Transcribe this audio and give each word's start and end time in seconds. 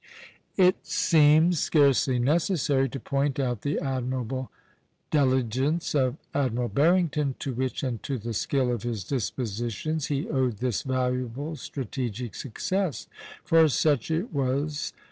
It 0.57 0.77
seems 0.87 1.59
scarcely 1.59 2.17
necessary 2.17 2.89
to 2.89 2.99
point 2.99 3.39
out 3.39 3.61
the 3.61 3.77
admirable 3.77 4.49
diligence 5.11 5.93
of 5.93 6.17
Admiral 6.33 6.69
Barrington, 6.69 7.35
to 7.37 7.53
which 7.53 7.83
and 7.83 8.01
to 8.01 8.17
the 8.17 8.33
skill 8.33 8.71
of 8.71 8.81
his 8.81 9.03
dispositions 9.03 10.07
he 10.07 10.27
owed 10.27 10.57
this 10.57 10.81
valuable 10.81 11.55
strategic 11.55 12.33
success; 12.33 13.05
for 13.43 13.67
such 13.67 14.09
it 14.09 14.33
was. 14.33 14.91